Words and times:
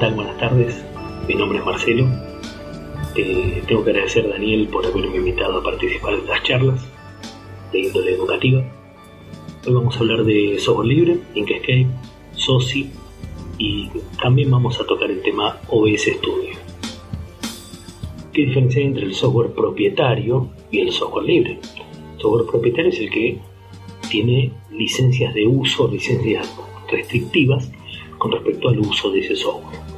tal? 0.00 0.14
Buenas 0.14 0.38
tardes. 0.38 0.82
Mi 1.28 1.34
nombre 1.34 1.58
es 1.58 1.64
Marcelo. 1.66 2.06
Eh, 3.16 3.62
tengo 3.68 3.84
que 3.84 3.90
agradecer 3.90 4.24
a 4.24 4.30
Daniel 4.30 4.66
por 4.68 4.86
haberme 4.86 5.18
invitado 5.18 5.58
a 5.58 5.62
participar 5.62 6.14
en 6.14 6.20
estas 6.20 6.42
charlas 6.42 6.88
de 7.70 7.80
índole 7.80 8.14
educativa. 8.14 8.64
Hoy 9.66 9.74
vamos 9.74 9.94
a 9.94 9.98
hablar 9.98 10.24
de 10.24 10.58
software 10.58 10.86
libre, 10.86 11.18
Inkscape, 11.34 11.86
SOSI 12.32 12.90
y 13.58 13.90
también 14.22 14.50
vamos 14.50 14.80
a 14.80 14.86
tocar 14.86 15.10
el 15.10 15.20
tema 15.20 15.58
OS 15.68 16.00
Studio. 16.00 16.54
¿Qué 18.32 18.46
diferencia 18.46 18.80
hay 18.80 18.86
entre 18.86 19.04
el 19.04 19.14
software 19.14 19.52
propietario 19.52 20.48
y 20.70 20.80
el 20.80 20.92
software 20.92 21.26
libre? 21.26 21.60
El 22.14 22.22
software 22.22 22.46
propietario 22.46 22.90
es 22.90 23.00
el 23.00 23.10
que 23.10 23.38
tiene 24.08 24.50
licencias 24.70 25.34
de 25.34 25.46
uso, 25.46 25.88
licencias 25.88 26.50
restrictivas 26.90 27.70
con 28.16 28.32
respecto 28.32 28.70
al 28.70 28.78
uso 28.78 29.10
de 29.10 29.20
ese 29.20 29.36
software. 29.36 29.89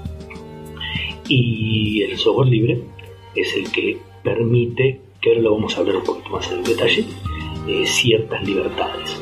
Y 1.35 2.03
el 2.03 2.19
software 2.19 2.49
libre 2.49 2.83
es 3.35 3.57
el 3.57 3.73
que 3.73 3.97
permite, 4.23 5.01
que 5.19 5.31
ahora 5.31 5.41
lo 5.41 5.55
vamos 5.55 5.75
a 5.75 5.81
hablar 5.81 5.97
un 5.97 6.05
poquito 6.05 6.29
más 6.29 6.53
en 6.53 6.63
detalle, 6.63 7.07
eh, 7.67 7.87
ciertas 7.87 8.47
libertades. 8.47 9.19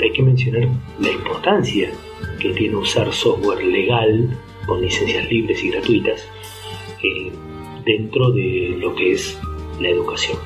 Hay 0.00 0.12
que 0.12 0.22
mencionar 0.22 0.68
la 1.00 1.10
importancia 1.10 1.90
que 2.38 2.50
tiene 2.50 2.76
usar 2.76 3.12
software 3.12 3.64
legal 3.64 4.30
con 4.64 4.80
licencias 4.80 5.28
libres 5.28 5.64
y 5.64 5.70
gratuitas 5.70 6.24
eh, 7.02 7.32
dentro 7.84 8.30
de 8.30 8.76
lo 8.78 8.94
que 8.94 9.14
es 9.14 9.36
la 9.80 9.88
educación. 9.88 10.38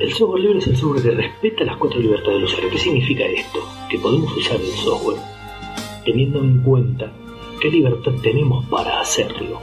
El 0.00 0.10
software 0.14 0.40
libre 0.40 0.60
es 0.60 0.68
el 0.68 0.76
software 0.78 1.02
que 1.02 1.10
respeta 1.10 1.64
las 1.64 1.76
cuatro 1.76 2.00
libertades 2.00 2.36
del 2.36 2.44
usuario. 2.44 2.70
¿Qué 2.70 2.78
significa 2.78 3.26
esto? 3.26 3.60
Que 3.90 3.98
podemos 3.98 4.34
usar 4.38 4.58
el 4.58 4.68
software 4.68 5.18
teniendo 6.06 6.38
en 6.38 6.62
cuenta 6.62 7.12
qué 7.64 7.70
libertad 7.70 8.12
tenemos 8.22 8.62
para 8.66 9.00
hacerlo. 9.00 9.58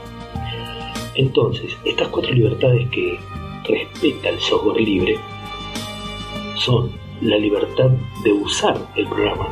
Entonces, 1.14 1.76
estas 1.84 2.08
cuatro 2.08 2.32
libertades 2.32 2.90
que 2.90 3.16
respeta 3.62 4.28
el 4.28 4.40
software 4.40 4.80
libre 4.80 5.20
son 6.56 6.90
la 7.20 7.38
libertad 7.38 7.90
de 8.24 8.32
usar 8.32 8.76
el 8.96 9.06
programa. 9.06 9.46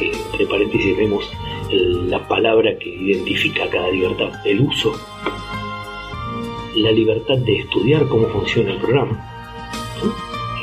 entre 0.00 0.46
paréntesis 0.46 0.96
vemos 0.96 1.30
la 1.70 2.26
palabra 2.26 2.78
que 2.78 2.88
identifica 2.88 3.68
cada 3.68 3.90
libertad, 3.90 4.30
el 4.46 4.62
uso. 4.62 4.94
La 6.76 6.92
libertad 6.92 7.36
de 7.36 7.58
estudiar 7.58 8.08
cómo 8.08 8.26
funciona 8.28 8.70
el 8.70 8.78
programa 8.78 9.22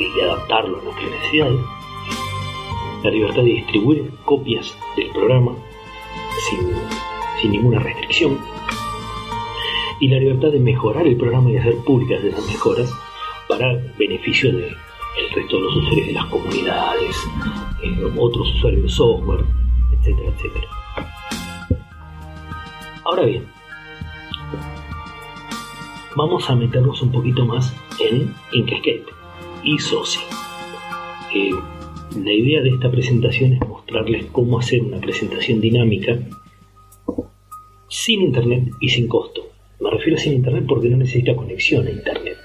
y 0.00 0.20
adaptarlo 0.20 0.80
a 0.80 0.82
nuestras 0.82 1.10
necesidades. 1.12 1.60
La 3.04 3.10
libertad 3.10 3.42
de 3.42 3.50
distribuir 3.50 4.10
copias 4.24 4.76
del 4.96 5.10
programa 5.10 5.54
sin, 6.48 7.50
ninguna 7.50 7.78
restricción. 7.78 8.38
Y 10.00 10.08
la 10.08 10.18
libertad 10.18 10.52
de 10.52 10.60
mejorar 10.60 11.06
el 11.06 11.16
programa 11.16 11.50
y 11.50 11.56
hacer 11.56 11.76
públicas 11.84 12.22
esas 12.22 12.46
mejoras 12.46 12.92
para 13.48 13.74
beneficio 13.98 14.52
del 14.52 14.76
resto 15.34 15.56
de 15.56 15.62
los 15.62 15.76
usuarios 15.76 16.06
de 16.06 16.12
las 16.12 16.26
comunidades, 16.26 17.16
otros 18.16 18.54
usuarios 18.54 18.82
de 18.82 18.88
software, 18.88 19.44
etcétera, 19.92 20.30
etcétera. 20.36 20.68
Ahora 23.04 23.24
bien, 23.24 23.46
vamos 26.14 26.48
a 26.50 26.54
meternos 26.54 27.00
un 27.02 27.10
poquito 27.10 27.44
más 27.44 27.74
en 28.00 28.34
Inkscape 28.52 29.06
y 29.62 29.78
SOSI. 29.78 30.20
Eh, 31.34 31.50
la 32.16 32.32
idea 32.32 32.62
de 32.62 32.70
esta 32.70 32.90
presentación 32.90 33.54
es 33.54 33.68
mostrarles 33.68 34.26
cómo 34.32 34.58
hacer 34.58 34.82
una 34.82 34.98
presentación 34.98 35.60
dinámica 35.60 36.18
sin 37.88 38.22
internet 38.22 38.64
y 38.80 38.88
sin 38.88 39.08
costo. 39.08 39.48
Me 39.80 39.90
refiero 39.90 40.16
a 40.16 40.20
sin 40.20 40.34
internet 40.34 40.64
porque 40.68 40.88
no 40.88 40.96
necesita 40.96 41.34
conexión 41.34 41.86
a 41.86 41.90
internet. 41.90 42.36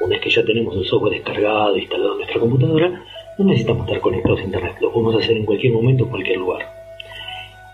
Una 0.00 0.16
vez 0.16 0.20
que 0.20 0.30
ya 0.30 0.44
tenemos 0.44 0.76
el 0.76 0.84
software 0.84 1.14
descargado, 1.14 1.76
instalado 1.76 2.12
en 2.12 2.18
nuestra 2.18 2.40
computadora, 2.40 3.04
no 3.38 3.44
necesitamos 3.44 3.86
estar 3.86 4.00
conectados 4.00 4.40
a 4.40 4.44
internet. 4.44 4.76
Lo 4.80 4.92
podemos 4.92 5.22
hacer 5.22 5.36
en 5.36 5.44
cualquier 5.44 5.72
momento, 5.72 6.04
en 6.04 6.10
cualquier 6.10 6.38
lugar. 6.38 6.66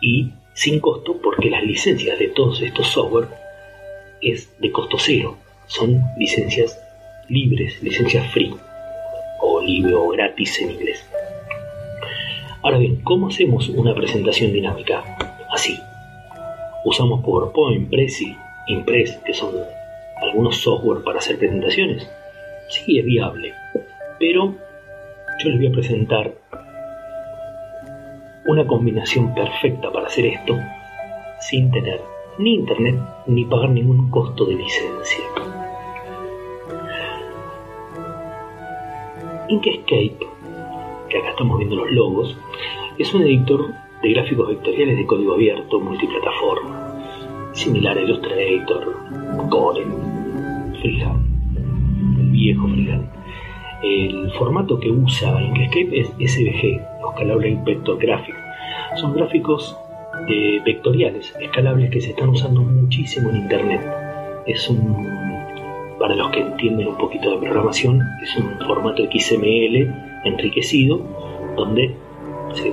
Y 0.00 0.30
sin 0.52 0.80
costo 0.80 1.16
porque 1.22 1.50
las 1.50 1.64
licencias 1.64 2.18
de 2.18 2.28
todos 2.28 2.62
estos 2.62 2.88
software 2.88 3.28
es 4.20 4.58
de 4.60 4.70
costo 4.70 4.96
cero. 4.98 5.36
Son 5.66 6.00
licencias 6.18 6.80
libres, 7.28 7.82
licencias 7.82 8.30
free 8.32 8.54
o 9.40 9.60
libre 9.60 9.94
o 9.94 10.08
gratis 10.08 10.60
en 10.60 10.70
inglés. 10.72 11.04
Ahora 12.62 12.78
bien, 12.78 13.00
¿cómo 13.02 13.28
hacemos 13.28 13.68
una 13.68 13.94
presentación 13.94 14.52
dinámica? 14.52 15.04
Así. 15.50 15.78
Usamos 16.86 17.20
PowerPoint, 17.24 17.90
Prezi, 17.90 18.36
Impress, 18.68 19.18
que 19.26 19.34
son 19.34 19.50
algunos 20.22 20.58
software 20.58 21.02
para 21.02 21.18
hacer 21.18 21.36
presentaciones. 21.36 22.08
Sí, 22.68 23.00
es 23.00 23.04
viable. 23.04 23.52
Pero 24.20 24.54
yo 25.42 25.48
les 25.50 25.58
voy 25.58 25.66
a 25.66 25.72
presentar 25.72 26.32
una 28.46 28.64
combinación 28.68 29.34
perfecta 29.34 29.90
para 29.90 30.06
hacer 30.06 30.26
esto 30.26 30.56
sin 31.40 31.72
tener 31.72 32.00
ni 32.38 32.54
internet 32.54 32.94
ni 33.26 33.44
pagar 33.46 33.70
ningún 33.70 34.08
costo 34.08 34.44
de 34.44 34.54
licencia. 34.54 35.24
Inkscape, 39.48 40.24
que 41.08 41.18
acá 41.18 41.30
estamos 41.30 41.58
viendo 41.58 41.74
los 41.74 41.90
logos, 41.90 42.38
es 42.96 43.12
un 43.12 43.22
editor 43.22 43.74
de 44.02 44.10
gráficos 44.10 44.48
vectoriales 44.48 44.96
de 44.96 45.06
código 45.06 45.34
abierto 45.34 45.80
multiplataforma, 45.80 47.50
similar 47.52 47.96
a 47.96 48.02
Illustrator, 48.02 48.96
Corel, 49.48 49.88
Freehand, 50.80 52.18
el 52.20 52.30
viejo 52.30 52.68
Freehand. 52.68 53.08
El 53.82 54.30
formato 54.32 54.78
que 54.80 54.90
usa 54.90 55.42
Inkscape 55.42 56.00
es 56.00 56.08
SVG, 56.08 56.80
Scalable 57.12 57.58
Vector 57.64 57.98
Graphics. 57.98 58.38
Son 58.96 59.14
gráficos 59.14 59.76
de 60.28 60.62
vectoriales, 60.64 61.34
escalables 61.40 61.90
que 61.90 62.00
se 62.00 62.10
están 62.10 62.30
usando 62.30 62.62
muchísimo 62.62 63.30
en 63.30 63.36
Internet. 63.36 63.80
Es 64.46 64.68
un 64.68 65.26
para 65.98 66.14
los 66.14 66.30
que 66.30 66.40
entienden 66.40 66.88
un 66.88 66.98
poquito 66.98 67.30
de 67.30 67.38
programación, 67.38 68.00
es 68.22 68.36
un 68.36 68.58
formato 68.66 69.02
XML 69.02 69.92
enriquecido 70.24 71.00
donde 71.56 71.94
se 72.54 72.72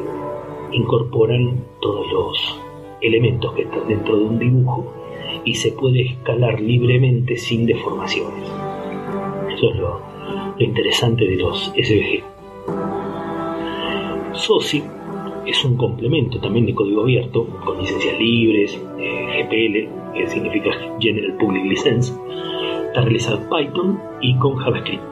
incorporan 0.74 1.64
todos 1.82 2.12
los 2.12 2.60
elementos 3.02 3.54
que 3.54 3.64
están 3.64 3.88
dentro 3.88 4.18
de 4.18 4.24
un 4.24 4.40
dibujo 4.40 4.94
y 5.46 5.54
se 5.56 5.72
puede 5.74 6.02
escalar 6.02 6.60
libremente 6.60 7.38
sin 7.38 7.66
deformaciones. 7.66 8.50
Eso 9.54 9.70
es 9.70 9.76
lo, 9.78 10.02
interesante 10.60 11.26
de 11.26 11.36
los 11.36 11.72
SVG. 11.76 12.24
SOSI 14.34 14.84
es 15.46 15.64
un 15.66 15.78
complemento 15.78 16.40
también 16.40 16.66
de 16.66 16.74
código 16.74 17.02
abierto 17.02 17.46
con 17.66 17.78
licencias 17.80 18.18
libres, 18.18 18.82
eh, 18.98 19.44
GPL, 19.44 20.14
que 20.14 20.28
significa 20.28 20.72
General 21.00 21.38
Public 21.38 21.66
License, 21.66 22.14
está 22.88 23.02
realizado 23.02 23.38
en 23.38 23.50
Python 23.50 24.00
y 24.22 24.36
con 24.38 24.56
JavaScript. 24.56 25.04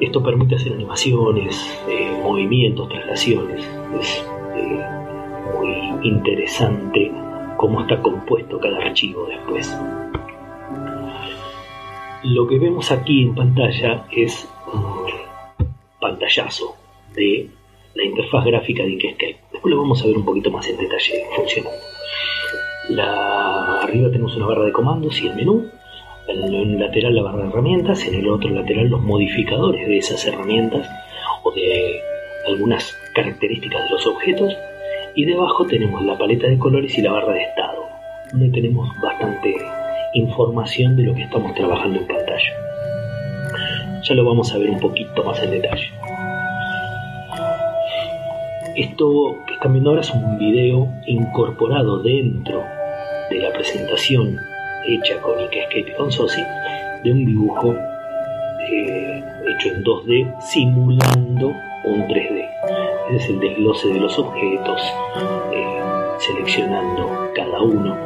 Esto 0.00 0.22
permite 0.22 0.56
hacer 0.56 0.72
animaciones, 0.72 1.80
eh, 1.88 2.20
movimientos, 2.22 2.88
traslaciones. 2.88 3.66
Es 3.98 4.26
eh, 4.56 4.84
muy 5.54 6.08
interesante 6.08 7.12
cómo 7.56 7.82
está 7.82 8.00
compuesto 8.00 8.58
cada 8.58 8.78
archivo 8.78 9.26
después. 9.26 9.76
Lo 12.24 12.46
que 12.46 12.58
vemos 12.58 12.90
aquí 12.90 13.22
en 13.22 13.34
pantalla 13.34 14.06
es 14.10 14.48
un 14.72 15.68
pantallazo 16.00 16.74
de 17.14 17.48
la 17.94 18.04
interfaz 18.04 18.44
gráfica 18.44 18.82
de 18.82 18.90
Inkscape. 18.90 19.38
Después 19.52 19.74
lo 19.74 19.80
vamos 19.80 20.02
a 20.02 20.06
ver 20.06 20.16
un 20.16 20.24
poquito 20.24 20.50
más 20.50 20.68
en 20.68 20.76
detalle 20.76 21.24
funcionando. 21.34 21.78
Arriba 23.82 24.10
tenemos 24.10 24.36
una 24.36 24.46
barra 24.46 24.64
de 24.64 24.72
comandos 24.72 25.20
y 25.20 25.28
el 25.28 25.36
menú 25.36 25.70
en 26.28 26.54
un 26.54 26.80
lateral 26.80 27.14
la 27.14 27.22
barra 27.22 27.42
de 27.42 27.48
herramientas, 27.48 28.06
en 28.06 28.14
el 28.14 28.28
otro 28.28 28.50
lateral 28.50 28.88
los 28.88 29.00
modificadores 29.00 29.86
de 29.86 29.98
esas 29.98 30.24
herramientas 30.26 30.88
o 31.42 31.52
de 31.52 32.00
algunas 32.46 32.96
características 33.14 33.84
de 33.84 33.90
los 33.90 34.06
objetos 34.06 34.56
y 35.14 35.24
debajo 35.24 35.66
tenemos 35.66 36.04
la 36.04 36.16
paleta 36.16 36.46
de 36.46 36.58
colores 36.58 36.96
y 36.98 37.02
la 37.02 37.12
barra 37.12 37.32
de 37.32 37.42
estado, 37.42 37.88
donde 38.30 38.50
tenemos 38.50 38.88
bastante 39.00 39.54
información 40.14 40.96
de 40.96 41.04
lo 41.04 41.14
que 41.14 41.22
estamos 41.22 41.54
trabajando 41.54 41.98
en 41.98 42.06
pantalla. 42.06 42.52
Ya 44.02 44.14
lo 44.14 44.24
vamos 44.24 44.52
a 44.52 44.58
ver 44.58 44.70
un 44.70 44.78
poquito 44.78 45.24
más 45.24 45.42
en 45.42 45.50
detalle. 45.50 45.90
Esto 48.76 49.38
que 49.46 49.54
están 49.54 49.72
viendo 49.72 49.90
ahora 49.90 50.02
es 50.02 50.10
un 50.10 50.38
video 50.38 50.86
incorporado 51.06 52.02
dentro 52.02 52.62
de 53.30 53.38
la 53.38 53.50
presentación 53.52 54.36
hecha 54.86 55.20
con 55.22 55.40
Inkscape 55.40 55.90
y 55.90 55.96
con 55.96 56.12
Sosi 56.12 56.42
de 57.02 57.10
un 57.10 57.24
dibujo 57.24 57.74
eh, 58.70 59.24
hecho 59.48 59.68
en 59.68 59.82
2D 59.82 60.40
simulando 60.40 61.54
un 61.86 62.06
3D. 62.08 62.48
Ese 63.08 63.16
es 63.16 63.28
el 63.30 63.40
desglose 63.40 63.88
de 63.88 64.00
los 64.00 64.18
objetos, 64.18 64.82
eh, 65.52 65.80
seleccionando 66.18 67.30
cada 67.34 67.62
uno. 67.62 67.96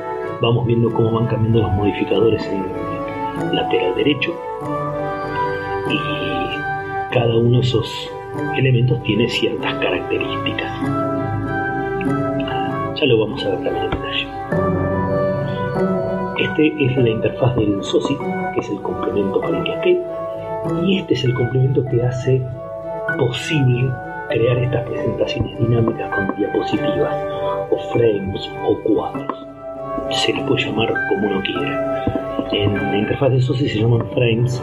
Vamos 0.40 0.66
viendo 0.66 0.90
cómo 0.92 1.12
van 1.12 1.26
cambiando 1.26 1.62
los 1.62 1.72
modificadores 1.72 2.46
en 2.46 2.64
el 3.48 3.56
lateral 3.56 3.94
derecho 3.94 4.34
y 5.88 5.98
cada 7.12 7.36
uno 7.36 7.58
de 7.58 7.64
esos 7.64 8.10
elementos 8.56 9.02
tiene 9.02 9.28
ciertas 9.28 9.74
características. 9.74 10.72
Ya 13.00 13.06
lo 13.06 13.18
vamos 13.18 13.44
a 13.44 13.48
ver 13.50 13.64
también 13.64 13.84
en 13.84 13.90
detalle. 13.90 14.26
Este 16.38 16.84
es 16.84 16.96
la 16.96 17.08
interfaz 17.08 17.56
del 17.56 17.82
SOSI, 17.82 18.16
que 18.54 18.60
es 18.60 18.70
el 18.70 18.80
complemento 18.82 19.40
para 19.40 19.58
Inkscape, 19.58 20.00
y 20.84 20.98
este 20.98 21.14
es 21.14 21.24
el 21.24 21.34
complemento 21.34 21.84
que 21.84 22.02
hace 22.02 22.42
posible 23.16 23.90
crear 24.30 24.58
estas 24.58 24.84
presentaciones 24.84 25.58
dinámicas 25.58 26.10
con 26.14 26.36
diapositivas, 26.36 27.14
o 27.70 27.78
frames, 27.92 28.50
o 28.66 28.78
cuadros. 28.82 29.46
Se 30.10 30.32
les 30.32 30.42
puede 30.44 30.64
llamar 30.64 30.92
como 31.08 31.28
uno 31.28 31.42
quiera. 31.42 32.04
En 32.52 32.74
la 32.74 32.98
interfaz 32.98 33.30
de 33.30 33.40
SOSI 33.40 33.68
se 33.68 33.78
llaman 33.80 34.06
frames 34.10 34.62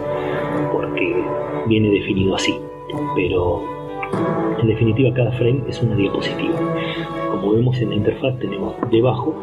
porque 0.71 1.23
viene 1.67 1.89
definido 1.89 2.35
así, 2.35 2.57
pero 3.15 3.63
en 4.59 4.67
definitiva 4.67 5.13
cada 5.13 5.31
frame 5.33 5.63
es 5.67 5.81
una 5.81 5.95
diapositiva. 5.95 6.55
Como 7.31 7.53
vemos 7.53 7.77
en 7.79 7.89
la 7.89 7.95
interfaz 7.95 8.37
tenemos 8.39 8.75
debajo 8.91 9.33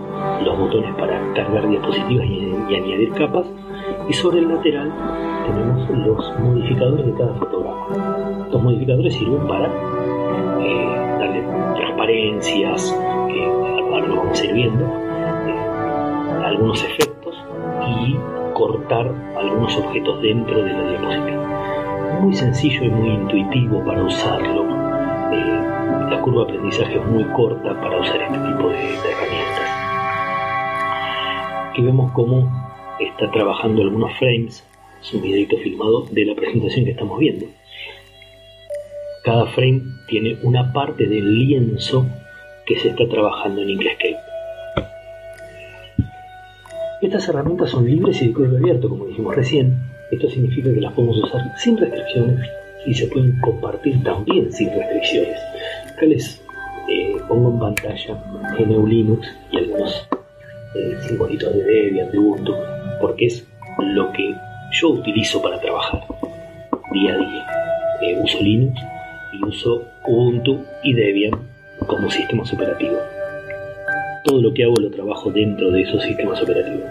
los 0.45 0.59
botones 0.59 0.95
para 0.97 1.21
cargar 1.35 1.69
diapositivas 1.69 2.27
y, 2.27 2.75
añadir 2.75 3.13
capas 3.13 3.47
y 4.09 4.13
sobre 4.13 4.41
el 4.41 4.49
lateral 4.49 4.93
tenemos 5.47 5.91
los 5.91 6.41
modificadores 6.41 7.07
de 7.07 7.13
cada 7.15 7.35
fotograma. 7.35 8.24
Los 8.55 8.63
modificadores 8.63 9.13
sirven 9.13 9.49
para 9.49 9.67
eh, 9.67 10.87
darle 11.19 11.43
transparencias, 11.75 12.97
que 13.29 13.45
ahora 13.45 14.07
vamos 14.07 14.41
a 16.41 16.47
algunos 16.47 16.85
efectos 16.85 17.35
y 17.85 18.17
cortar 18.55 19.13
algunos 19.37 19.77
objetos 19.77 20.23
dentro 20.23 20.63
de 20.63 20.73
la 20.73 20.89
diapositiva. 20.89 22.21
Muy 22.21 22.33
sencillo 22.33 22.85
y 22.85 22.91
muy 22.91 23.09
intuitivo 23.09 23.85
para 23.85 24.05
usarlo. 24.05 24.63
Eh, 25.33 26.11
la 26.13 26.21
curva 26.23 26.45
de 26.45 26.53
aprendizaje 26.53 26.95
es 26.95 27.07
muy 27.07 27.25
corta 27.33 27.81
para 27.81 28.01
usar 28.01 28.23
este 28.23 28.39
tipo 28.39 28.69
de, 28.69 28.77
de 28.77 29.11
herramientas. 29.11 29.69
Aquí 31.71 31.83
vemos 31.83 32.13
cómo 32.13 32.49
está 33.01 33.29
trabajando 33.33 33.83
algunos 33.83 34.17
frames, 34.17 34.65
es 35.03 35.13
un 35.13 35.23
videito 35.23 35.57
filmado 35.57 36.07
de 36.09 36.25
la 36.25 36.37
presentación 36.37 36.85
que 36.85 36.93
estamos 36.93 37.19
viendo. 37.19 37.47
Cada 39.25 39.47
frame 39.47 39.81
tiene 40.07 40.39
una 40.43 40.71
parte 40.71 41.07
del 41.07 41.35
lienzo 41.35 42.07
que 42.67 42.79
se 42.79 42.91
está 42.91 43.09
trabajando 43.09 43.63
en 43.63 43.71
Inkscape. 43.71 44.19
Estas 47.01 47.27
herramientas 47.31 47.71
son 47.71 47.87
libres 47.87 48.21
y 48.21 48.29
de 48.29 48.33
código 48.35 48.59
abierto, 48.59 48.91
como 48.91 49.07
dijimos 49.07 49.35
recién. 49.35 49.79
Esto 50.11 50.29
significa 50.29 50.75
que 50.75 50.81
las 50.83 50.93
podemos 50.93 51.17
usar 51.17 51.41
sin 51.57 51.79
restricciones 51.79 52.39
y 52.85 52.93
se 52.93 53.07
pueden 53.07 53.41
compartir 53.41 54.03
también 54.03 54.53
sin 54.53 54.69
restricciones. 54.69 55.39
Acá 55.91 56.05
les 56.05 56.43
eh, 56.91 57.17
pongo 57.27 57.53
en 57.53 57.59
pantalla 57.61 58.23
GNU 58.59 58.87
Linux 58.87 59.27
y 59.51 59.57
algunos 59.57 60.07
eh, 60.75 60.99
simbolitos 61.09 61.51
de 61.55 61.65
Debian, 61.65 62.11
de 62.11 62.19
Ubuntu, 62.19 62.55
porque 63.01 63.25
es 63.27 63.49
lo 63.79 64.13
que 64.13 64.35
yo 64.73 64.91
utilizo 64.91 65.41
para 65.41 65.59
trabajar 65.63 66.03
día 66.93 67.15
a 67.15 67.17
día. 67.17 67.47
Eh, 68.03 68.21
uso 68.23 68.39
Linux 68.43 68.79
uso 69.43 69.83
Ubuntu 70.07 70.65
y 70.83 70.93
Debian 70.95 71.33
como 71.87 72.11
sistemas 72.11 72.53
operativos 72.53 73.01
todo 74.25 74.41
lo 74.41 74.55
que 74.55 74.65
hago 74.65 74.75
lo 74.81 74.91
trabajo 74.91 75.31
dentro 75.31 75.71
de 75.71 75.83
esos 75.83 76.03
sistemas 76.03 76.43
operativos. 76.43 76.89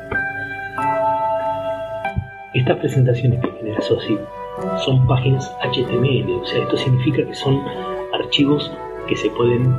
Estas 2.53 2.77
presentaciones 2.77 3.41
que 3.41 3.51
genera 3.57 3.81
SOSI 3.81 4.17
son 4.85 5.07
páginas 5.07 5.51
HTML, 5.61 6.31
o 6.31 6.45
sea, 6.45 6.61
esto 6.61 6.77
significa 6.77 7.25
que 7.25 7.33
son 7.33 7.59
archivos 8.13 8.71
que 9.07 9.15
se 9.15 9.29
pueden 9.31 9.75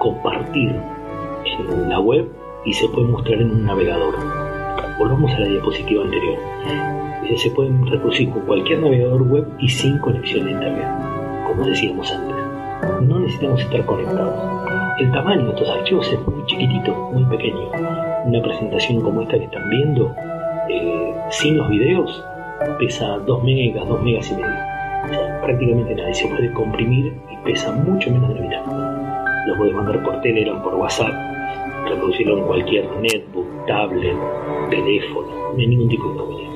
compartir 0.00 0.74
en 1.44 1.88
la 1.88 2.00
web 2.00 2.28
y 2.64 2.72
se 2.72 2.88
pueden 2.88 3.12
mostrar 3.12 3.40
en 3.40 3.50
un 3.52 3.64
navegador. 3.64 4.16
Volvamos 4.98 5.32
a 5.32 5.38
la 5.38 5.46
diapositiva 5.46 6.02
anterior. 6.02 6.38
Eh, 7.24 7.38
se 7.38 7.50
pueden 7.50 7.86
reproducir 7.86 8.30
con 8.30 8.42
cualquier 8.42 8.80
navegador 8.80 9.22
web 9.22 9.46
y 9.60 9.68
sin 9.68 9.98
conexión 9.98 10.48
a 10.48 10.50
internet, 10.50 10.88
como 11.50 11.66
decíamos 11.66 12.10
antes. 12.12 12.36
No 13.02 13.18
necesitamos 13.20 13.60
estar 13.60 13.84
conectados 13.84 14.60
el 15.00 15.10
tamaño 15.12 15.44
de 15.44 15.50
estos 15.50 15.70
archivos 15.70 16.12
es 16.12 16.28
muy 16.28 16.44
chiquitito, 16.44 16.94
muy 16.94 17.24
pequeño. 17.24 17.70
Una 18.26 18.42
presentación 18.42 19.00
como 19.00 19.22
esta 19.22 19.38
que 19.38 19.44
están 19.44 19.70
viendo, 19.70 20.14
eh, 20.68 21.14
sin 21.30 21.56
los 21.56 21.70
videos, 21.70 22.22
pesa 22.78 23.18
2 23.18 23.42
megas, 23.42 23.88
2 23.88 24.02
megas 24.02 24.30
y 24.30 24.34
medio. 24.34 24.50
O 25.04 25.08
sea, 25.08 25.40
prácticamente 25.40 25.94
nada. 25.94 26.10
Y 26.10 26.14
se 26.14 26.28
puede 26.28 26.52
comprimir 26.52 27.14
y 27.30 27.36
pesa 27.46 27.72
mucho 27.72 28.10
menos 28.10 28.28
de 28.28 28.34
la 28.34 28.40
mitad. 28.42 29.46
Lo 29.46 29.56
puedes 29.56 29.74
mandar 29.74 30.02
por 30.02 30.20
Telegram, 30.20 30.62
por 30.62 30.74
WhatsApp, 30.74 31.14
reproducirlo 31.88 32.38
en 32.38 32.44
cualquier 32.44 32.84
netbook, 33.00 33.66
tablet, 33.66 34.16
teléfono, 34.68 35.28
no 35.54 35.58
hay 35.58 35.66
ningún 35.66 35.88
tipo 35.88 36.08
de 36.08 36.12
inconveniente. 36.12 36.49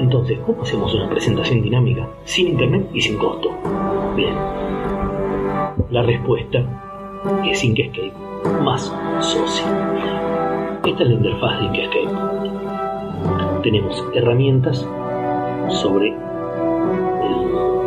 Entonces, 0.00 0.38
¿cómo 0.46 0.62
hacemos 0.62 0.94
una 0.94 1.08
presentación 1.10 1.62
dinámica 1.62 2.08
sin 2.24 2.48
internet 2.48 2.88
y 2.92 3.00
sin 3.00 3.18
costo? 3.18 3.50
Bien, 4.16 4.34
la 5.90 6.02
respuesta 6.02 6.64
es 7.44 7.64
Inkscape 7.64 8.12
más 8.62 8.94
SOSI. 9.20 9.64
Esta 10.86 11.02
es 11.02 11.08
la 11.08 11.14
interfaz 11.14 11.60
de 11.60 11.66
Inkscape. 11.66 12.08
Tenemos 13.62 14.04
herramientas 14.14 14.88
sobre 15.68 16.08
el 16.08 16.16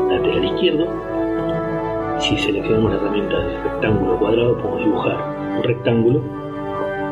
lateral 0.09 0.45
izquierdo. 0.45 0.87
Si 2.19 2.37
seleccionamos 2.37 2.91
la 2.91 2.97
herramienta 2.97 3.39
de 3.39 3.63
rectángulo 3.63 4.19
cuadrado, 4.19 4.57
podemos 4.57 4.79
dibujar 4.79 5.57
un 5.57 5.63
rectángulo 5.63 6.21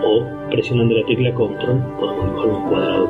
o 0.04 0.24
presionando 0.50 0.96
la 0.96 1.06
tecla 1.06 1.34
control 1.34 1.82
podemos 2.00 2.26
dibujar 2.26 2.50
un 2.50 2.70
cuadrado 2.70 3.09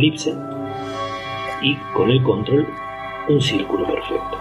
elipse 0.00 0.34
y 1.62 1.76
con 1.94 2.10
el 2.10 2.22
control 2.22 2.66
un 3.28 3.40
círculo 3.40 3.86
perfecto. 3.86 4.38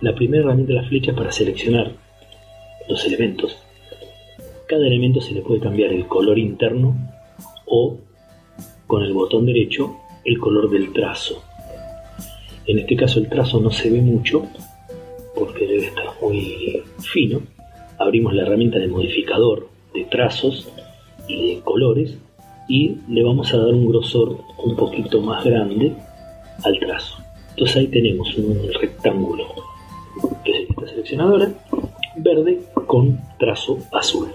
La 0.00 0.14
primera 0.14 0.44
herramienta 0.44 0.74
de 0.74 0.82
la 0.82 0.88
flecha 0.88 1.14
para 1.14 1.32
seleccionar 1.32 1.92
los 2.88 3.04
elementos. 3.06 3.56
Cada 4.68 4.86
elemento 4.86 5.20
se 5.20 5.32
le 5.32 5.42
puede 5.42 5.60
cambiar 5.60 5.92
el 5.92 6.06
color 6.06 6.38
interno 6.38 6.94
o 7.66 7.98
con 8.86 9.02
el 9.02 9.12
botón 9.12 9.46
derecho 9.46 9.96
el 10.24 10.38
color 10.38 10.70
del 10.70 10.92
trazo. 10.92 11.42
En 12.66 12.78
este 12.78 12.94
caso 12.96 13.18
el 13.18 13.28
trazo 13.28 13.60
no 13.60 13.70
se 13.70 13.90
ve 13.90 14.00
mucho 14.00 14.46
porque 15.34 15.66
debe 15.66 15.86
estar 15.86 16.06
muy 16.20 16.82
fino. 16.98 17.40
Abrimos 17.98 18.34
la 18.34 18.42
herramienta 18.42 18.78
de 18.78 18.88
modificador 18.88 19.68
de 19.94 20.04
trazos 20.04 20.70
y 21.26 21.54
de 21.54 21.60
colores 21.60 22.18
y 22.68 22.96
le 23.08 23.22
vamos 23.22 23.52
a 23.52 23.58
dar 23.58 23.74
un 23.74 23.86
grosor 23.86 24.38
un 24.64 24.76
poquito 24.76 25.20
más 25.20 25.44
grande 25.44 25.94
al 26.64 26.78
trazo. 26.78 27.16
Entonces 27.50 27.76
ahí 27.76 27.86
tenemos 27.88 28.36
un 28.36 28.58
rectángulo 28.80 29.46
que 30.44 30.52
es 30.52 30.58
el 30.60 30.66
que 30.66 30.72
está 30.72 30.86
seleccionado 30.88 31.32
ahora, 31.32 31.52
verde 32.16 32.60
con 32.86 33.20
trazo 33.38 33.78
azul. 33.92 34.28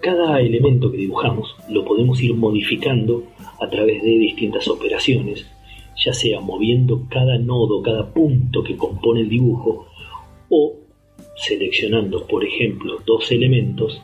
Cada 0.00 0.40
elemento 0.40 0.90
que 0.90 0.96
dibujamos 0.96 1.54
lo 1.68 1.84
podemos 1.84 2.20
ir 2.22 2.34
modificando 2.34 3.24
a 3.60 3.70
través 3.70 4.02
de 4.02 4.10
distintas 4.10 4.66
operaciones, 4.68 5.46
ya 6.04 6.12
sea 6.12 6.40
moviendo 6.40 7.06
cada 7.08 7.38
nodo, 7.38 7.82
cada 7.82 8.12
punto 8.12 8.64
que 8.64 8.76
compone 8.76 9.20
el 9.20 9.28
dibujo 9.28 9.86
o 10.48 10.74
seleccionando, 11.36 12.26
por 12.26 12.44
ejemplo, 12.44 12.98
dos 13.06 13.30
elementos 13.30 14.02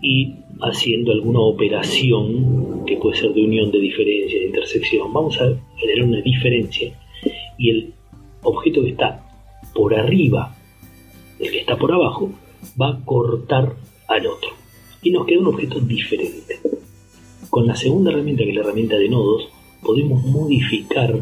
y 0.00 0.34
haciendo 0.60 1.12
alguna 1.12 1.40
operación 1.40 2.84
que 2.86 2.96
puede 2.96 3.18
ser 3.18 3.32
de 3.32 3.44
unión 3.44 3.70
de 3.70 3.80
diferencia, 3.80 4.38
de 4.38 4.46
intersección. 4.46 5.12
Vamos 5.12 5.40
a 5.40 5.54
generar 5.76 6.04
una 6.06 6.20
diferencia. 6.20 6.92
Y 7.58 7.70
el 7.70 7.94
objeto 8.42 8.82
que 8.82 8.90
está 8.90 9.22
por 9.74 9.94
arriba 9.94 10.56
el 11.38 11.50
que 11.50 11.58
está 11.60 11.76
por 11.76 11.92
abajo 11.92 12.30
va 12.80 12.90
a 12.90 13.04
cortar 13.04 13.76
al 14.08 14.26
otro. 14.26 14.50
Y 15.02 15.10
nos 15.10 15.26
queda 15.26 15.40
un 15.40 15.48
objeto 15.48 15.80
diferente. 15.80 16.58
Con 17.50 17.66
la 17.66 17.76
segunda 17.76 18.10
herramienta, 18.10 18.44
que 18.44 18.50
es 18.50 18.56
la 18.56 18.62
herramienta 18.62 18.96
de 18.96 19.08
nodos, 19.08 19.48
podemos 19.82 20.24
modificar 20.24 21.14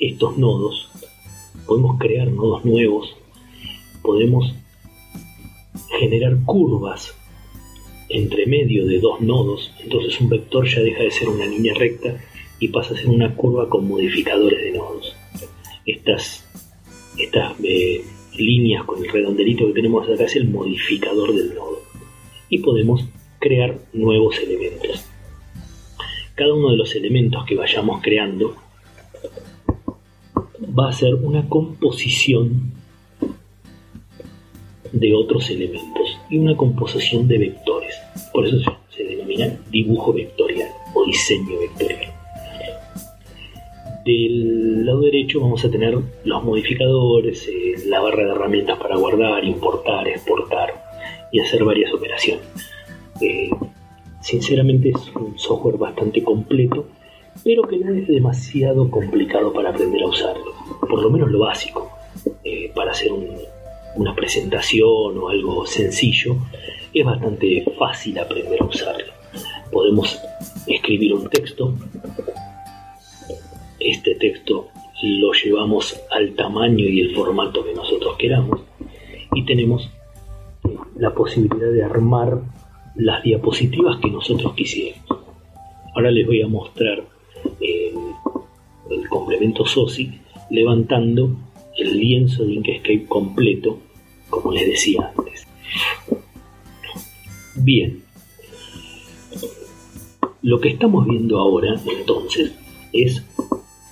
estos 0.00 0.38
nodos, 0.38 0.88
podemos 1.66 1.98
crear 1.98 2.28
nodos 2.28 2.64
nuevos, 2.64 3.14
podemos 4.02 4.54
generar 5.98 6.38
curvas 6.44 7.14
entre 8.08 8.46
medio 8.46 8.86
de 8.86 8.98
dos 9.00 9.20
nodos, 9.20 9.72
entonces 9.82 10.20
un 10.20 10.28
vector 10.28 10.66
ya 10.66 10.80
deja 10.80 11.02
de 11.02 11.10
ser 11.10 11.28
una 11.28 11.46
línea 11.46 11.74
recta 11.74 12.16
y 12.58 12.68
pasa 12.68 12.94
a 12.94 12.96
ser 12.96 13.08
una 13.08 13.34
curva 13.34 13.68
con 13.68 13.86
modificadores 13.86 14.62
de 14.62 14.72
nodos. 14.72 15.14
Estas, 15.84 16.46
estas 17.16 17.52
eh, 17.62 18.02
líneas 18.36 18.84
con 18.84 19.04
el 19.04 19.10
redondelito 19.10 19.66
que 19.66 19.72
tenemos 19.74 20.08
acá 20.08 20.24
es 20.24 20.36
el 20.36 20.48
modificador 20.48 21.34
del 21.34 21.54
nodo. 21.54 21.82
Y 22.48 22.58
podemos 22.58 23.04
crear 23.38 23.78
nuevos 23.92 24.38
elementos. 24.38 25.04
Cada 26.34 26.54
uno 26.54 26.70
de 26.70 26.76
los 26.76 26.94
elementos 26.94 27.44
que 27.44 27.56
vayamos 27.56 28.00
creando 28.02 28.56
va 30.78 30.88
a 30.88 30.92
ser 30.92 31.14
una 31.14 31.48
composición 31.48 32.72
de 34.92 35.14
otros 35.14 35.50
elementos 35.50 36.18
y 36.30 36.38
una 36.38 36.56
composición 36.56 37.26
de 37.28 37.38
vectores. 37.38 37.94
Por 38.32 38.46
eso 38.46 38.56
se 38.94 39.04
denomina 39.04 39.58
dibujo 39.70 40.12
vectorial 40.12 40.68
o 40.94 41.04
diseño 41.04 41.58
vectorial. 41.60 42.12
Del 44.04 44.86
lado 44.86 45.02
derecho 45.02 45.40
vamos 45.40 45.64
a 45.64 45.70
tener 45.70 45.98
los 46.24 46.44
modificadores, 46.44 47.46
eh, 47.48 47.74
la 47.86 48.00
barra 48.00 48.24
de 48.24 48.30
herramientas 48.30 48.78
para 48.78 48.96
guardar, 48.96 49.44
importar, 49.44 50.08
exportar 50.08 50.72
y 51.30 51.40
hacer 51.40 51.62
varias 51.62 51.92
operaciones. 51.92 52.46
Eh, 53.20 53.50
sinceramente 54.22 54.90
es 54.90 55.14
un 55.14 55.38
software 55.38 55.76
bastante 55.76 56.22
completo, 56.22 56.86
pero 57.44 57.62
que 57.64 57.78
no 57.78 57.92
es 57.92 58.08
demasiado 58.08 58.90
complicado 58.90 59.52
para 59.52 59.70
aprender 59.70 60.02
a 60.02 60.06
usarlo, 60.06 60.54
por 60.80 61.02
lo 61.02 61.10
menos 61.10 61.30
lo 61.30 61.40
básico. 61.40 61.98
Eh, 62.44 62.72
para 62.74 62.92
hacer 62.92 63.12
una 63.96 64.14
presentación 64.14 65.18
o 65.18 65.28
algo 65.28 65.66
sencillo, 65.66 66.36
es 66.92 67.04
bastante 67.04 67.64
fácil 67.78 68.18
aprender 68.18 68.60
a 68.60 68.64
usarlo. 68.64 69.12
Podemos 69.70 70.18
escribir 70.66 71.14
un 71.14 71.28
texto, 71.28 71.74
este 73.78 74.14
texto 74.16 74.68
lo 75.02 75.32
llevamos 75.32 76.00
al 76.10 76.34
tamaño 76.34 76.84
y 76.86 77.00
el 77.00 77.14
formato 77.14 77.64
que 77.64 77.74
nosotros 77.74 78.16
queramos 78.18 78.60
y 79.32 79.44
tenemos 79.44 79.88
la 80.96 81.14
posibilidad 81.14 81.70
de 81.70 81.84
armar 81.84 82.40
las 82.96 83.22
diapositivas 83.22 83.98
que 83.98 84.10
nosotros 84.10 84.54
quisiéramos. 84.54 85.18
Ahora 85.94 86.10
les 86.10 86.26
voy 86.26 86.42
a 86.42 86.48
mostrar 86.48 87.04
eh, 87.60 87.94
el 88.90 89.08
complemento 89.08 89.64
SOSI 89.64 90.20
levantando 90.50 91.30
el 91.78 91.98
lienzo 91.98 92.44
de 92.44 92.54
Inkscape 92.54 93.06
completo, 93.06 93.78
como 94.28 94.52
les 94.52 94.66
decía 94.66 95.12
antes. 95.16 95.46
Bien, 97.56 98.02
lo 100.42 100.60
que 100.60 100.68
estamos 100.68 101.06
viendo 101.06 101.38
ahora 101.38 101.80
entonces 101.86 102.52
es 102.92 103.24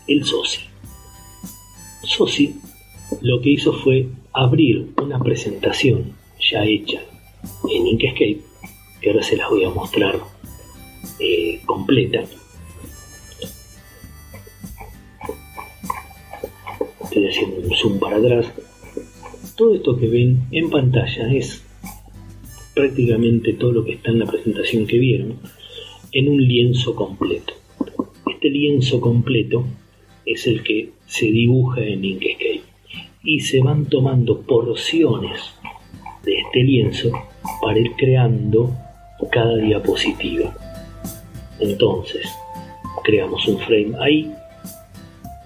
el 0.07 0.25
SOSI. 0.25 0.61
SOSI 2.03 2.55
lo 3.21 3.41
que 3.41 3.51
hizo 3.51 3.73
fue 3.73 4.09
abrir 4.33 4.93
una 5.03 5.19
presentación 5.19 6.13
ya 6.51 6.65
hecha 6.65 7.01
en 7.71 7.87
Inkscape, 7.87 8.41
que 9.01 9.11
ahora 9.11 9.23
se 9.23 9.37
las 9.37 9.49
voy 9.49 9.65
a 9.65 9.71
mostrar 9.71 10.21
eh, 11.19 11.61
completa. 11.65 12.25
Para 17.95 18.17
atrás. 18.17 18.47
Todo 19.57 19.75
esto 19.75 19.97
que 19.97 20.09
ven 20.09 20.43
en 20.51 20.71
pantalla 20.71 21.33
es 21.33 21.65
prácticamente 22.75 23.55
todo 23.55 23.73
lo 23.73 23.85
que 23.85 23.95
está 23.95 24.11
en 24.11 24.19
la 24.19 24.27
presentación 24.27 24.87
que 24.87 24.99
vieron 24.99 25.39
en 26.13 26.29
un 26.29 26.47
lienzo 26.47 26.95
completo. 26.95 27.55
Este 28.31 28.51
lienzo 28.51 29.01
completo 29.01 29.65
es 30.25 30.47
el 30.47 30.63
que 30.63 30.91
se 31.07 31.27
dibuja 31.27 31.83
en 31.83 32.05
Inkscape 32.05 32.63
y 33.25 33.41
se 33.41 33.61
van 33.63 33.87
tomando 33.87 34.41
porciones 34.43 35.41
de 36.25 36.39
este 36.39 36.63
lienzo 36.65 37.13
para 37.63 37.79
ir 37.79 37.93
creando 37.97 38.73
cada 39.31 39.57
diapositiva. 39.57 40.55
Entonces, 41.61 42.29
creamos 43.05 43.47
un 43.49 43.59
frame 43.59 43.93
ahí, 44.01 44.31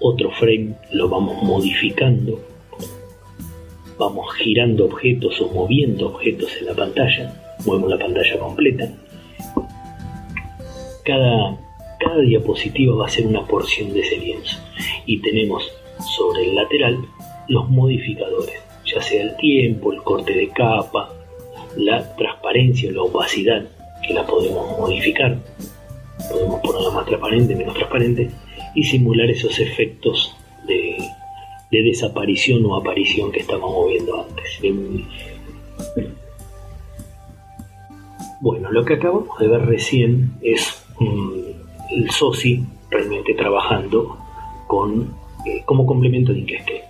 otro 0.01 0.31
frame 0.31 0.73
lo 0.91 1.07
vamos 1.07 1.41
modificando, 1.43 2.39
vamos 3.97 4.33
girando 4.35 4.85
objetos 4.85 5.39
o 5.41 5.49
moviendo 5.49 6.07
objetos 6.07 6.49
en 6.59 6.65
la 6.65 6.73
pantalla, 6.73 7.55
movemos 7.65 7.91
la 7.91 7.99
pantalla 7.99 8.39
completa. 8.39 8.91
Cada, 11.05 11.57
cada 11.99 12.19
diapositiva 12.21 12.95
va 12.95 13.05
a 13.05 13.09
ser 13.09 13.27
una 13.27 13.45
porción 13.45 13.93
de 13.93 14.01
ese 14.01 14.17
lienzo 14.17 14.57
y 15.05 15.21
tenemos 15.21 15.71
sobre 16.15 16.45
el 16.45 16.55
lateral 16.55 16.97
los 17.47 17.69
modificadores, 17.69 18.55
ya 18.85 19.01
sea 19.01 19.21
el 19.21 19.35
tiempo, 19.37 19.93
el 19.93 20.01
corte 20.01 20.33
de 20.33 20.49
capa, 20.49 21.13
la 21.77 22.15
transparencia 22.15 22.89
o 22.89 22.93
la 22.93 23.03
opacidad, 23.03 23.65
que 24.05 24.13
la 24.13 24.25
podemos 24.25 24.79
modificar. 24.79 25.37
Podemos 26.31 26.59
ponerla 26.61 26.91
más 26.91 27.05
transparente, 27.05 27.55
menos 27.55 27.73
transparente 27.75 28.29
y 28.73 28.83
simular 28.83 29.29
esos 29.29 29.59
efectos 29.59 30.35
de, 30.67 30.97
desaparición 31.71 32.65
o 32.65 32.75
aparición 32.75 33.31
que 33.31 33.39
estábamos 33.39 33.87
viendo 33.89 34.21
antes. 34.21 34.59
Bueno, 38.41 38.71
lo 38.71 38.83
que 38.83 38.95
acabamos 38.95 39.39
de 39.39 39.47
ver 39.47 39.65
recién 39.65 40.33
es 40.41 40.83
el 41.91 42.09
SOSI 42.09 42.65
realmente 42.89 43.33
trabajando 43.33 44.17
con, 44.67 45.13
eh, 45.45 45.61
como 45.65 45.85
complemento 45.85 46.33
de 46.33 46.39
Inkscape. 46.39 46.83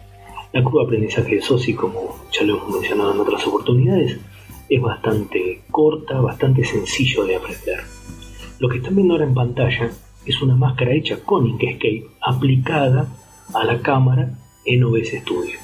La 0.54 0.64
curva 0.64 0.82
de 0.82 0.88
aprendizaje 0.88 1.36
de 1.36 1.42
SOSI, 1.42 1.74
como 1.76 2.16
ya 2.32 2.44
lo 2.44 2.58
hemos 2.58 2.74
mencionado 2.74 3.14
en 3.14 3.20
otras 3.20 3.46
oportunidades, 3.48 4.20
es 4.68 4.82
bastante 4.82 5.62
corta, 5.70 6.20
bastante 6.22 6.64
sencillo 6.64 7.26
de 7.26 7.36
aprender. 7.36 7.80
Lo 8.60 8.70
que 8.70 8.78
están 8.78 8.96
viendo 8.96 9.14
ahora 9.14 9.26
en 9.26 9.34
pantalla 9.34 9.92
es 10.26 10.42
una 10.42 10.56
máscara 10.56 10.94
hecha 10.94 11.24
con 11.24 11.48
Inkscape 11.48 12.06
aplicada 12.22 13.08
a 13.54 13.64
la 13.64 13.82
cámara 13.82 14.38
en 14.66 14.84
OBS 14.84 15.20
Studio. 15.22 15.60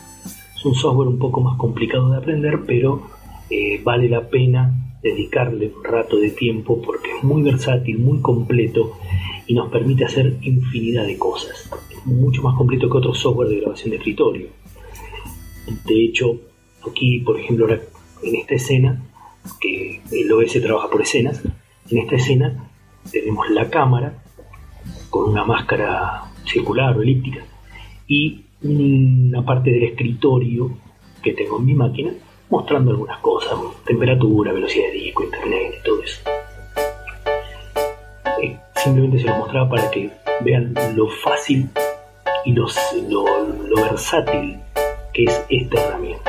Es 0.56 0.66
un 0.66 0.76
software 0.76 1.08
un 1.08 1.20
poco 1.20 1.42
más 1.42 1.58
complicado 1.58 2.10
de 2.10 2.18
aprender, 2.18 2.62
pero 2.66 3.08
eh, 3.50 3.80
vale 3.84 4.10
la 4.10 4.28
pena 4.28 4.74
dedicarle 5.02 5.72
un 5.76 5.84
rato 5.84 6.18
de 6.18 6.32
tiempo 6.32 6.82
porque 6.82 7.12
es 7.18 7.24
muy 7.24 7.44
versátil, 7.44 8.00
muy 8.00 8.20
completo 8.20 8.98
y 9.46 9.54
nos 9.54 9.70
permite 9.70 10.06
hacer 10.06 10.38
infinidad 10.42 11.06
de 11.06 11.18
cosas. 11.18 11.70
Es 11.92 12.06
mucho 12.06 12.42
más 12.42 12.56
completo 12.56 12.90
que 12.90 12.98
otros 12.98 13.20
software 13.20 13.50
de 13.50 13.62
grabación 13.62 13.92
de 13.92 13.98
escritorio. 13.98 14.48
De 15.86 16.04
hecho, 16.04 16.40
aquí, 16.90 17.20
por 17.20 17.40
ejemplo, 17.40 17.68
en 17.70 18.36
esta 18.36 18.56
escena, 18.56 19.04
que 19.62 20.02
el 20.12 20.32
OS 20.32 20.60
trabaja 20.62 20.90
por 20.90 21.02
escenas, 21.02 21.42
en 21.90 21.98
esta 22.00 22.16
escena 22.16 22.70
tenemos 23.12 23.50
la 23.50 23.70
cámara 23.70 24.24
con 25.10 25.30
una 25.30 25.44
máscara 25.44 26.24
circular 26.46 26.98
o 26.98 27.02
elíptica 27.02 27.44
y 28.08 28.44
una 28.64 29.44
parte 29.44 29.72
del 29.72 29.84
escritorio 29.84 30.72
que 31.22 31.34
tengo 31.34 31.60
en 31.60 31.66
mi 31.66 31.74
máquina 31.74 32.12
mostrando 32.50 32.92
algunas 32.92 33.20
cosas, 33.20 33.54
temperatura, 33.86 34.54
velocidad 34.54 34.88
de 34.88 34.94
disco, 34.94 35.24
internet 35.24 35.76
y 35.80 35.84
todo 35.84 36.02
eso. 36.02 36.22
Eh, 38.42 38.58
simplemente 38.76 39.20
se 39.20 39.26
lo 39.26 39.36
mostraba 39.36 39.70
para 39.70 39.92
que 39.92 40.10
vean 40.42 40.74
lo 40.96 41.08
fácil 41.10 41.70
y 42.46 42.54
lo, 42.54 42.68
lo 43.10 43.76
versátil 43.76 44.58
que 45.14 45.24
es 45.26 45.46
esta 45.50 45.82
herramienta. 45.82 46.27